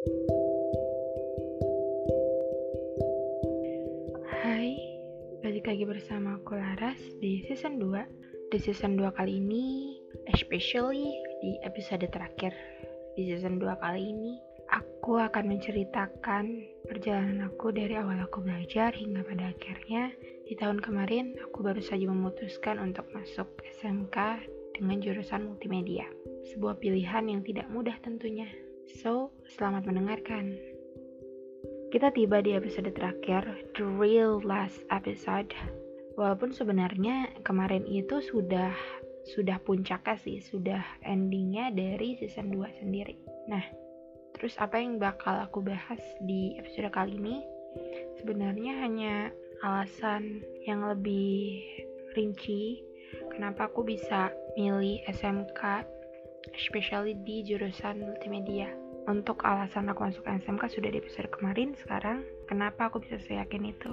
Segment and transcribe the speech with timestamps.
[0.00, 0.08] Hai,
[5.44, 10.00] balik lagi bersama aku Laras di season 2 Di season 2 kali ini,
[10.32, 11.04] especially
[11.44, 12.56] di episode terakhir
[13.12, 14.40] Di season 2 kali ini,
[14.72, 20.16] aku akan menceritakan perjalanan aku dari awal aku belajar hingga pada akhirnya.
[20.48, 24.16] Di tahun kemarin, aku baru saja memutuskan untuk masuk SMK
[24.80, 26.08] dengan jurusan multimedia
[26.48, 28.48] Sebuah pilihan yang tidak mudah tentunya
[28.98, 30.58] So, selamat mendengarkan
[31.94, 33.46] kita tiba di episode terakhir,
[33.78, 35.54] the real last episode.
[36.18, 38.74] Walaupun sebenarnya kemarin itu sudah
[39.30, 43.14] sudah puncaknya sih, sudah endingnya dari season 2 sendiri.
[43.46, 43.62] Nah,
[44.34, 47.46] terus apa yang bakal aku bahas di episode kali ini?
[48.18, 49.30] Sebenarnya hanya
[49.62, 51.62] alasan yang lebih
[52.18, 52.82] rinci
[53.30, 55.86] kenapa aku bisa milih SMK,
[56.56, 58.70] especially di jurusan multimedia.
[59.08, 63.92] Untuk alasan aku masuk SMK sudah di episode kemarin sekarang kenapa aku bisa seyakin itu?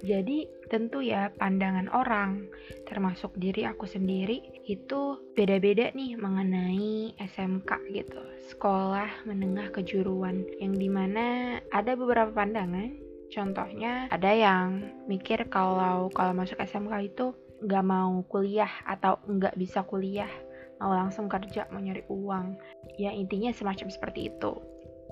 [0.00, 2.48] Jadi tentu ya pandangan orang
[2.88, 8.20] termasuk diri aku sendiri itu beda-beda nih mengenai SMK gitu.
[8.48, 12.96] Sekolah menengah kejuruan yang di mana ada beberapa pandangan.
[13.28, 19.84] Contohnya ada yang mikir kalau kalau masuk SMK itu nggak mau kuliah atau nggak bisa
[19.84, 20.32] kuliah
[20.80, 22.56] mau langsung kerja mau nyari uang.
[22.96, 24.52] Ya intinya semacam seperti itu.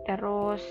[0.08, 0.64] Terus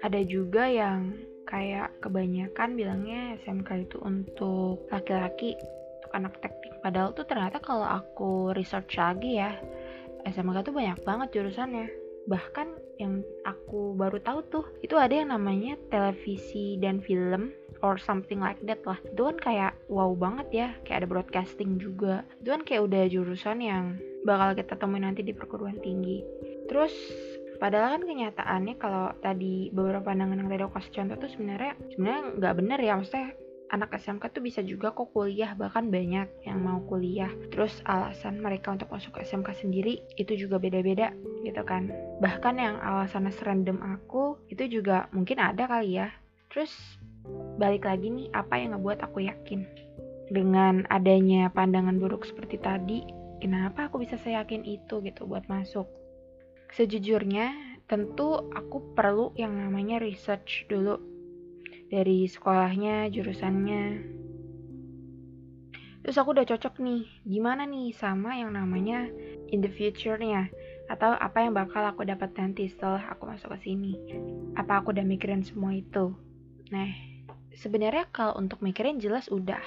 [0.00, 1.14] ada juga yang
[1.46, 5.54] kayak kebanyakan bilangnya SMK itu untuk laki-laki
[6.02, 6.74] untuk anak teknik.
[6.82, 9.54] Padahal tuh ternyata kalau aku research lagi ya
[10.26, 11.86] SMK tuh banyak banget jurusannya.
[12.26, 18.40] Bahkan yang aku baru tahu tuh itu ada yang namanya televisi dan film or something
[18.40, 18.96] like that lah.
[19.04, 22.22] Itu kan kayak wow banget ya kayak ada broadcasting juga.
[22.40, 23.84] Itu kan kayak udah jurusan yang
[24.26, 26.20] bakal kita temui nanti di perguruan tinggi.
[26.66, 26.92] Terus
[27.56, 32.22] padahal kan kenyataannya kalau tadi beberapa pandangan yang tadi aku kasih contoh tuh sebenarnya sebenarnya
[32.36, 32.92] nggak bener ya.
[32.98, 33.28] Maksudnya
[33.70, 37.30] anak SMK tuh bisa juga kok kuliah bahkan banyak yang mau kuliah.
[37.50, 41.10] Terus alasan mereka untuk masuk ke SMK sendiri itu juga beda-beda
[41.42, 41.90] gitu kan.
[42.22, 46.10] Bahkan yang alasannya serandom aku itu juga mungkin ada kali ya.
[46.50, 46.72] Terus
[47.56, 49.64] balik lagi nih apa yang ngebuat aku yakin
[50.30, 53.06] dengan adanya pandangan buruk seperti tadi
[53.38, 55.86] kenapa aku bisa seyakin itu gitu buat masuk
[56.74, 60.98] sejujurnya tentu aku perlu yang namanya research dulu
[61.86, 63.84] dari sekolahnya, jurusannya.
[66.02, 69.10] Terus aku udah cocok nih, gimana nih sama yang namanya
[69.50, 70.50] in the future-nya
[70.86, 73.94] atau apa yang bakal aku dapat nanti setelah aku masuk ke sini.
[74.54, 76.14] Apa aku udah mikirin semua itu?
[76.70, 76.90] Nah,
[77.58, 79.62] sebenarnya kalau untuk mikirin jelas udah.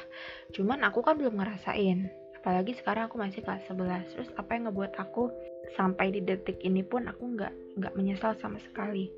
[0.53, 2.09] Cuman aku kan belum ngerasain.
[2.39, 4.15] Apalagi sekarang aku masih kelas 11.
[4.15, 5.29] Terus apa yang ngebuat aku
[5.75, 9.11] sampai di detik ini pun aku nggak nggak menyesal sama sekali.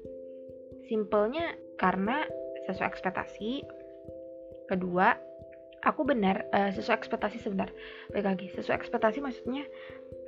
[0.90, 2.26] Simpelnya karena
[2.68, 3.52] sesuai ekspektasi
[4.70, 5.18] kedua
[5.82, 7.74] aku benar uh, sesuai ekspektasi sebentar
[8.14, 9.66] baik lagi sesuai ekspektasi maksudnya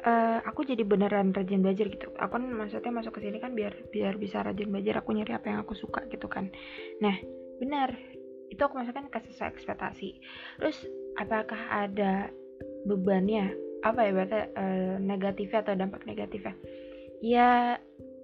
[0.03, 3.73] uh, aku jadi beneran rajin belajar gitu aku kan maksudnya masuk ke sini kan biar
[3.93, 6.49] biar bisa rajin belajar aku nyari apa yang aku suka gitu kan
[6.99, 7.13] nah
[7.61, 7.93] benar
[8.53, 10.09] itu aku masukkan ke sesuai ekspektasi.
[10.61, 10.77] Terus
[11.17, 12.29] apakah ada
[12.85, 13.51] bebannya?
[13.83, 16.55] Apa ya berarti uh, negatifnya atau dampak negatifnya?
[17.19, 17.81] Ya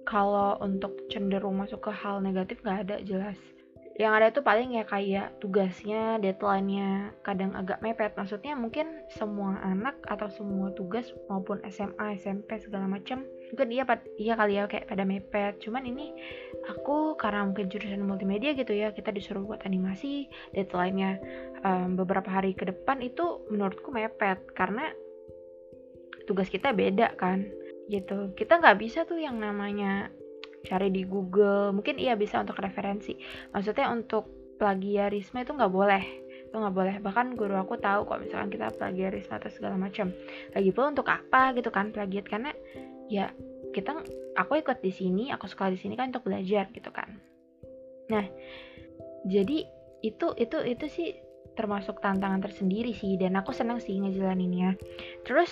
[0.08, 3.38] kalau untuk cenderung masuk ke hal negatif nggak ada jelas
[4.00, 8.16] yang ada itu paling ya kayak tugasnya, deadline-nya kadang agak mepet.
[8.16, 13.84] Maksudnya mungkin semua anak atau semua tugas maupun SMA, SMP segala macam mungkin iya
[14.16, 15.60] iya kali ya kayak pada mepet.
[15.60, 16.16] Cuman ini
[16.64, 21.20] aku karena mungkin jurusan multimedia gitu ya, kita disuruh buat animasi, deadline-nya
[21.60, 24.96] um, beberapa hari ke depan itu menurutku mepet karena
[26.24, 27.44] tugas kita beda kan
[27.92, 28.32] gitu.
[28.32, 30.08] Kita nggak bisa tuh yang namanya
[30.64, 31.72] cari di Google.
[31.72, 33.16] Mungkin iya bisa untuk referensi.
[33.52, 36.02] Maksudnya untuk plagiarisme itu nggak boleh.
[36.50, 36.94] Itu nggak boleh.
[37.00, 40.12] Bahkan guru aku tahu kok misalkan kita plagiarisme atau segala macam.
[40.52, 42.26] Lagi pula untuk apa gitu kan plagiat?
[42.28, 42.52] Karena
[43.08, 43.32] ya
[43.70, 43.96] kita
[44.36, 47.08] aku ikut di sini aku sekolah di sini kan untuk belajar gitu kan.
[48.12, 48.26] Nah
[49.24, 49.64] jadi
[50.00, 51.08] itu itu itu sih
[51.56, 53.16] termasuk tantangan tersendiri sih.
[53.16, 54.76] Dan aku senang sih ngejalaninnya.
[55.24, 55.50] Terus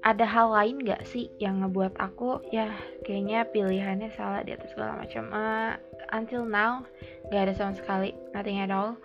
[0.00, 2.72] ada hal lain gak sih yang ngebuat aku ya
[3.04, 5.28] kayaknya pilihannya salah di atas segala macam.
[5.32, 5.76] Uh,
[6.16, 6.84] until now
[7.28, 8.96] gak ada sama sekali nothing at all.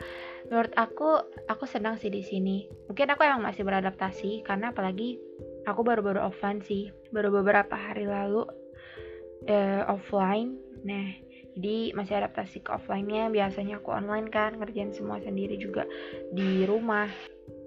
[0.48, 1.20] Menurut aku
[1.52, 2.70] aku senang sih di sini.
[2.88, 5.20] Mungkin aku yang masih beradaptasi karena apalagi
[5.68, 8.48] aku baru-baru offline sih baru beberapa hari lalu
[9.52, 10.56] uh, offline.
[10.86, 11.26] Nah
[11.56, 13.32] jadi masih adaptasi ke offline-nya.
[13.32, 15.88] Biasanya aku online kan ngerjain semua sendiri juga
[16.32, 17.08] di rumah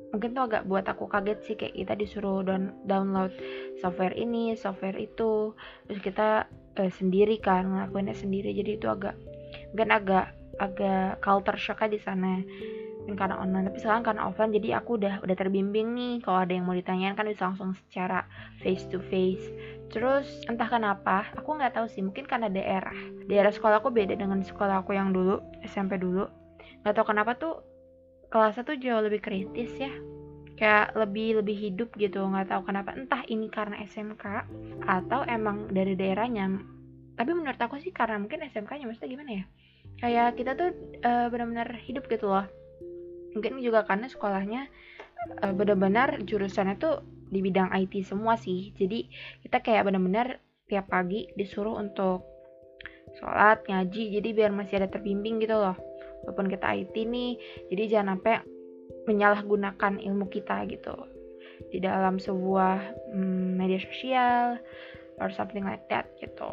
[0.08, 3.32] mungkin tuh agak buat aku kaget sih kayak kita disuruh down download
[3.80, 5.52] software ini software itu.
[5.88, 6.48] Terus kita
[6.80, 8.56] uh, sendiri kan ngelakuinnya sendiri.
[8.56, 9.14] Jadi itu agak
[9.72, 10.26] mungkin agak
[10.58, 12.40] agak culture shock di sana.
[13.04, 13.72] Mungkin karena online.
[13.72, 16.14] Tapi sekarang karena offline jadi aku udah udah terbimbing nih.
[16.24, 18.24] Kalau ada yang mau ditanyain kan bisa langsung secara
[18.64, 19.44] face to face
[19.88, 22.04] terus entah kenapa aku nggak tahu sih.
[22.04, 22.96] Mungkin karena daerah.
[23.24, 26.28] Daerah sekolah aku beda dengan sekolah aku yang dulu SMP dulu.
[26.84, 27.77] Nggak tahu kenapa tuh
[28.28, 29.92] kelasnya tuh jauh lebih kritis ya.
[30.58, 32.94] Kayak lebih lebih hidup gitu nggak tahu kenapa.
[32.94, 34.24] Entah ini karena SMK
[34.84, 36.58] atau emang dari daerahnya.
[37.18, 39.44] Tapi menurut aku sih karena mungkin SMK-nya maksudnya gimana ya?
[39.98, 40.70] Kayak kita tuh
[41.02, 42.46] uh, benar-benar hidup gitu loh.
[43.34, 44.66] Mungkin juga karena sekolahnya
[45.42, 48.70] uh, benar-benar jurusannya tuh di bidang IT semua sih.
[48.74, 49.10] Jadi
[49.46, 50.38] kita kayak benar-benar
[50.68, 52.38] tiap pagi disuruh untuk
[53.16, 55.87] sholat ngaji jadi biar masih ada terbimbing gitu loh
[56.24, 57.38] walaupun kita IT nih
[57.70, 58.58] jadi jangan sampai
[59.08, 60.92] menyalahgunakan ilmu kita gitu.
[61.72, 64.60] Di dalam sebuah mm, media sosial
[65.18, 66.48] or something like that gitu.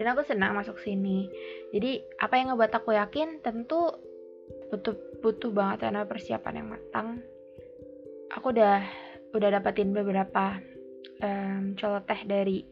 [0.00, 1.28] Dan aku senang masuk sini.
[1.76, 3.44] Jadi apa yang ngebuat aku yakin?
[3.44, 3.92] Tentu
[4.72, 7.08] butuh butuh banget karena persiapan yang matang.
[8.32, 8.80] Aku udah
[9.36, 10.58] udah dapetin beberapa
[11.20, 12.64] um, celoteh dari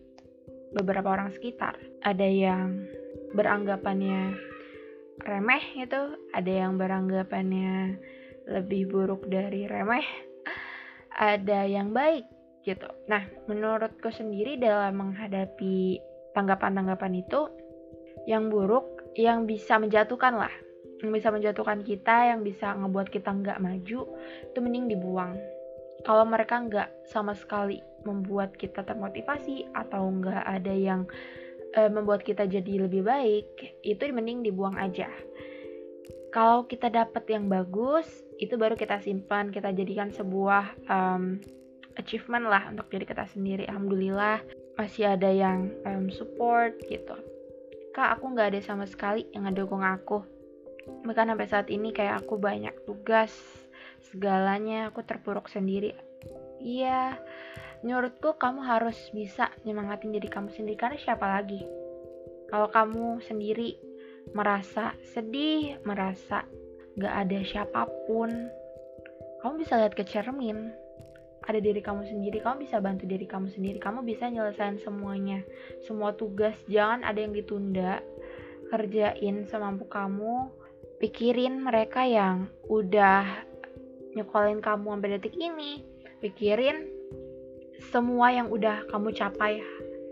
[0.72, 1.76] beberapa orang sekitar.
[2.02, 2.88] Ada yang
[3.37, 4.48] beranggapannya
[5.23, 6.17] remeh gitu.
[6.35, 7.99] Ada yang beranggapannya
[8.49, 10.29] lebih buruk dari remeh
[11.19, 12.25] ada yang baik
[12.62, 12.87] gitu.
[13.11, 15.99] Nah menurutku sendiri dalam menghadapi
[16.32, 17.50] tanggapan-tanggapan itu
[18.31, 18.87] yang buruk
[19.19, 20.55] yang bisa menjatuhkan lah.
[21.03, 24.00] Yang bisa menjatuhkan kita yang bisa ngebuat kita nggak maju
[24.47, 25.35] itu mending dibuang.
[26.06, 31.03] Kalau mereka nggak sama sekali membuat kita termotivasi atau nggak ada yang
[31.75, 35.09] e, membuat kita jadi lebih baik itu mending dibuang aja.
[36.29, 38.05] Kalau kita dapat yang bagus
[38.37, 41.41] itu baru kita simpan kita jadikan sebuah um,
[41.99, 43.65] achievement lah untuk jadi kita sendiri.
[43.67, 44.44] Alhamdulillah
[44.79, 47.17] masih ada yang um, support gitu.
[47.97, 50.23] Kak aku nggak ada sama sekali yang ngedukung aku.
[51.03, 53.35] Bahkan sampai saat ini kayak aku banyak tugas
[54.12, 55.97] segalanya aku terpuruk sendiri.
[56.62, 57.19] Iya
[57.82, 60.76] menurutku kamu harus bisa nyemangatin diri kamu sendiri.
[60.78, 61.62] Karena siapa lagi?
[62.48, 63.76] Kalau kamu sendiri
[64.32, 66.44] merasa sedih, merasa
[66.98, 68.30] gak ada siapa pun,
[69.44, 70.72] kamu bisa lihat ke cermin.
[71.48, 75.40] Ada diri kamu sendiri, kamu bisa bantu diri kamu sendiri, kamu bisa nyelesain semuanya,
[75.86, 78.04] semua tugas, jangan ada yang ditunda.
[78.69, 80.52] Kerjain semampu kamu,
[81.00, 83.25] pikirin mereka yang udah
[84.12, 85.80] nyekolin kamu sampai detik ini,
[86.20, 86.98] pikirin
[87.90, 89.62] semua yang udah kamu capai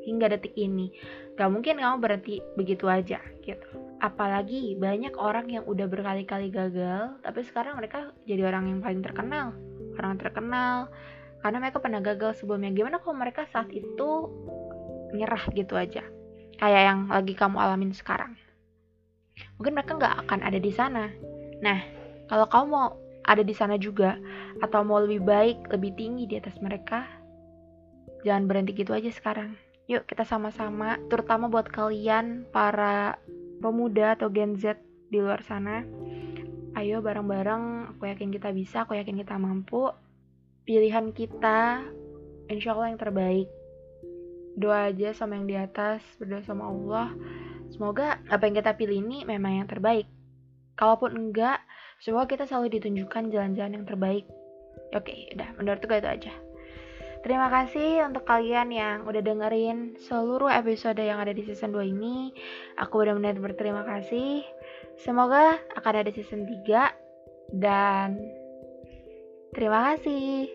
[0.07, 0.95] hingga detik ini.
[1.35, 3.67] Gak mungkin kamu berhenti begitu aja gitu.
[4.01, 9.53] Apalagi banyak orang yang udah berkali-kali gagal tapi sekarang mereka jadi orang yang paling terkenal.
[9.99, 10.89] Orang terkenal
[11.43, 12.73] karena mereka pernah gagal sebelumnya.
[12.73, 14.31] Gimana kalau mereka saat itu
[15.13, 16.07] nyerah gitu aja?
[16.57, 18.39] Kayak yang lagi kamu alamin sekarang.
[19.61, 21.13] Mungkin mereka nggak akan ada di sana.
[21.61, 21.79] Nah
[22.33, 22.87] kalau kamu mau
[23.27, 24.17] ada di sana juga
[24.63, 27.05] atau mau lebih baik lebih tinggi di atas mereka
[28.27, 29.55] jangan berhenti gitu aja sekarang.
[29.87, 30.99] Yuk kita sama-sama.
[31.07, 33.23] Terutama buat kalian para
[33.63, 35.87] pemuda atau Gen Z di luar sana.
[36.75, 39.95] Ayo bareng-bareng aku yakin kita bisa aku yakin kita mampu.
[40.67, 41.87] Pilihan kita
[42.51, 43.49] insya Allah yang terbaik.
[44.59, 47.15] Doa aja sama yang di atas berdoa sama Allah.
[47.71, 50.11] Semoga apa yang kita pilih ini memang yang terbaik.
[50.75, 51.63] Kalaupun enggak
[52.03, 54.27] semoga kita selalu ditunjukkan jalan-jalan yang terbaik.
[54.91, 55.49] Oke udah.
[55.57, 56.35] Menurutku itu aja
[57.27, 62.31] Terima kasih untuk kalian yang udah dengerin seluruh episode yang ada di season 2 ini.
[62.79, 64.47] Aku benar-benar berterima kasih.
[65.03, 66.87] Semoga akan ada season 3
[67.51, 68.15] dan
[69.59, 70.47] terima kasih.